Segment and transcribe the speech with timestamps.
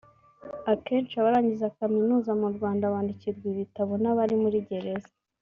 [0.73, 5.11] Akenshi abarangiza Kamunuza mu Rwanda bandikirwa ibitabo n’abari muri Gereza